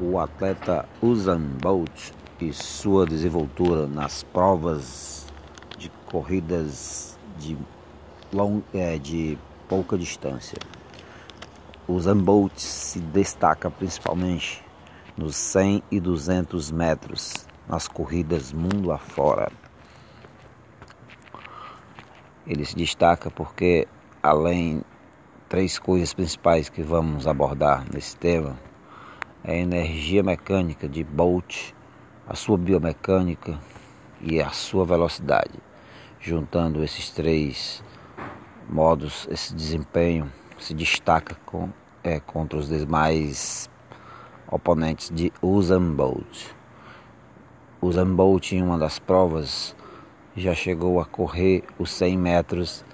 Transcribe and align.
o 0.00 0.18
atleta 0.18 0.86
Usain 1.00 1.40
Bolt 1.60 2.12
e 2.40 2.52
sua 2.52 3.06
desenvoltura 3.06 3.86
nas 3.86 4.22
provas 4.22 5.26
de 5.78 5.90
corridas 6.04 7.18
de, 7.38 7.56
long, 8.32 8.62
é, 8.74 8.98
de 8.98 9.38
pouca 9.68 9.96
distância. 9.96 10.58
Usain 11.88 12.18
Bolt 12.18 12.58
se 12.58 13.00
destaca 13.00 13.70
principalmente 13.70 14.62
nos 15.16 15.34
100 15.36 15.82
e 15.90 15.98
200 15.98 16.70
metros 16.70 17.46
nas 17.66 17.88
corridas 17.88 18.52
mundo 18.52 18.92
afora. 18.92 19.50
Ele 22.46 22.64
se 22.64 22.76
destaca 22.76 23.30
porque 23.30 23.88
além 24.22 24.82
três 25.48 25.78
coisas 25.78 26.12
principais 26.12 26.68
que 26.68 26.82
vamos 26.82 27.26
abordar 27.26 27.84
nesse 27.92 28.16
tema 28.16 28.56
a 29.46 29.54
energia 29.54 30.24
mecânica 30.24 30.88
de 30.88 31.04
Bolt, 31.04 31.72
a 32.26 32.34
sua 32.34 32.58
biomecânica 32.58 33.56
e 34.20 34.40
a 34.40 34.50
sua 34.50 34.84
velocidade. 34.84 35.60
Juntando 36.18 36.82
esses 36.82 37.10
três 37.10 37.80
modos, 38.68 39.28
esse 39.30 39.54
desempenho 39.54 40.32
se 40.58 40.74
destaca 40.74 41.36
com, 41.46 41.68
é, 42.02 42.18
contra 42.18 42.58
os 42.58 42.68
demais 42.68 43.70
oponentes 44.50 45.12
de 45.14 45.32
Usain 45.40 45.94
Bolt. 45.94 46.48
Usain 47.80 48.16
Bolt 48.16 48.50
em 48.50 48.62
uma 48.62 48.76
das 48.76 48.98
provas 48.98 49.76
já 50.36 50.56
chegou 50.56 50.98
a 50.98 51.04
correr 51.04 51.62
os 51.78 51.92
100 51.92 52.18
metros 52.18 52.84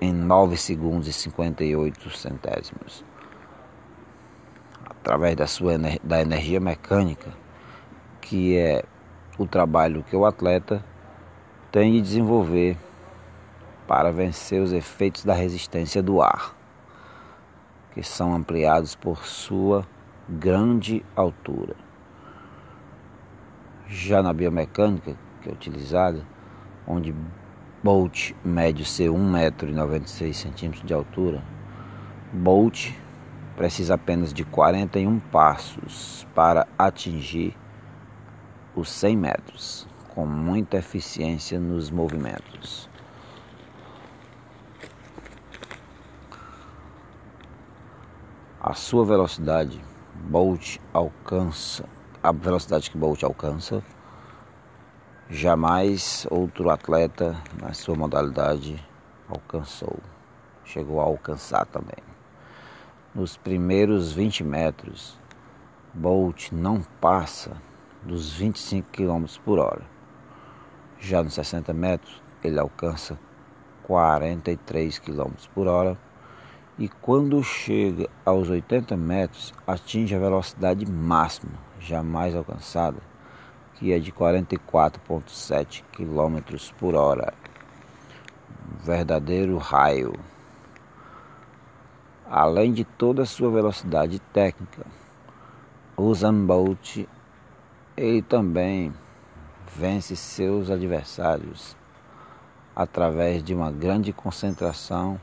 em 0.00 0.12
9 0.12 0.56
segundos 0.56 1.08
e 1.08 1.12
58 1.12 2.08
centésimos. 2.10 3.07
Através 4.90 5.36
da 5.36 5.46
sua 5.46 5.78
da 6.02 6.20
energia 6.20 6.60
mecânica, 6.60 7.30
que 8.20 8.56
é 8.56 8.84
o 9.38 9.46
trabalho 9.46 10.02
que 10.02 10.16
o 10.16 10.24
atleta 10.26 10.84
tem 11.70 11.92
de 11.92 12.00
desenvolver 12.00 12.76
para 13.86 14.10
vencer 14.10 14.60
os 14.60 14.72
efeitos 14.72 15.24
da 15.24 15.34
resistência 15.34 16.02
do 16.02 16.20
ar, 16.20 16.54
que 17.92 18.02
são 18.02 18.34
ampliados 18.34 18.94
por 18.94 19.24
sua 19.24 19.86
grande 20.28 21.04
altura. 21.16 21.74
Já 23.86 24.22
na 24.22 24.32
biomecânica, 24.32 25.16
que 25.40 25.48
é 25.48 25.52
utilizada, 25.52 26.22
onde 26.86 27.14
Bolt 27.82 28.32
médio 28.44 28.84
ser 28.84 29.08
1,96m 29.08 30.84
de 30.84 30.92
altura, 30.92 31.42
Bolt 32.32 32.92
precisa 33.58 33.94
apenas 33.94 34.32
de 34.32 34.44
41 34.44 35.18
passos 35.18 36.24
para 36.32 36.68
atingir 36.78 37.56
os 38.76 38.88
100 38.88 39.16
metros, 39.16 39.88
com 40.14 40.24
muita 40.24 40.76
eficiência 40.76 41.58
nos 41.58 41.90
movimentos. 41.90 42.88
A 48.60 48.74
sua 48.74 49.04
velocidade, 49.04 49.80
Bolt 50.14 50.78
alcança, 50.94 51.84
a 52.22 52.30
velocidade 52.30 52.88
que 52.88 52.96
Bolt 52.96 53.24
alcança 53.24 53.82
jamais 55.28 56.28
outro 56.30 56.70
atleta 56.70 57.36
na 57.60 57.72
sua 57.72 57.96
modalidade 57.96 58.80
alcançou, 59.28 59.98
chegou 60.64 61.00
a 61.00 61.04
alcançar 61.04 61.66
também. 61.66 62.17
Nos 63.18 63.36
primeiros 63.36 64.12
20 64.12 64.44
metros, 64.44 65.18
Bolt 65.92 66.52
não 66.52 66.82
passa 67.00 67.56
dos 68.00 68.32
25 68.34 68.90
km 68.92 69.24
por 69.44 69.58
hora. 69.58 69.82
Já 71.00 71.20
nos 71.20 71.34
60 71.34 71.74
metros, 71.74 72.22
ele 72.44 72.60
alcança 72.60 73.18
43 73.82 75.00
km 75.00 75.32
por 75.52 75.66
hora. 75.66 75.98
E 76.78 76.88
quando 76.88 77.42
chega 77.42 78.08
aos 78.24 78.48
80 78.48 78.96
metros, 78.96 79.52
atinge 79.66 80.14
a 80.14 80.20
velocidade 80.20 80.86
máxima 80.86 81.54
jamais 81.80 82.36
alcançada 82.36 82.98
que 83.74 83.92
é 83.92 83.98
de 83.98 84.12
44,7 84.12 85.82
km 85.90 86.72
por 86.78 86.94
hora. 86.94 87.34
verdadeiro 88.84 89.56
raio. 89.56 90.14
Além 92.30 92.74
de 92.74 92.84
toda 92.84 93.22
a 93.22 93.26
sua 93.26 93.50
velocidade 93.50 94.18
técnica, 94.18 94.84
o 95.96 96.14
Zambolt 96.14 97.06
ele 97.96 98.20
também 98.20 98.92
vence 99.74 100.14
seus 100.14 100.70
adversários 100.70 101.74
através 102.76 103.42
de 103.42 103.54
uma 103.54 103.70
grande 103.70 104.12
concentração 104.12 105.18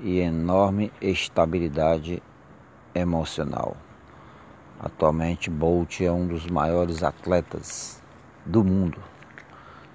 e 0.00 0.18
enorme 0.18 0.90
estabilidade 1.02 2.22
emocional. 2.94 3.76
Atualmente, 4.80 5.50
Bolt 5.50 6.00
é 6.00 6.10
um 6.10 6.26
dos 6.26 6.46
maiores 6.46 7.02
atletas 7.02 8.02
do 8.44 8.64
mundo, 8.64 9.02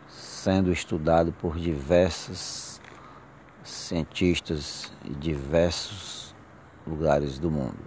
sendo 0.07 0.71
estudado 0.71 1.33
por 1.33 1.57
diversos 1.57 2.70
cientistas 3.63 4.91
e 5.05 5.09
diversos 5.09 6.35
lugares 6.85 7.39
do 7.39 7.51
mundo. 7.51 7.79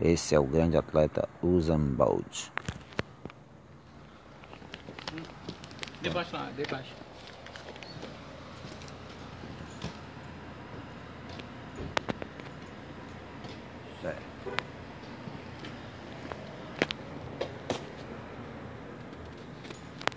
Esse 0.00 0.34
é 0.34 0.40
o 0.40 0.44
grande 0.44 0.76
atleta 0.76 1.28
Usain 1.42 1.94
Bolt. 1.94 2.48
Debaixo 6.00 6.34
lá, 6.34 6.50
debaixo. 6.56 7.09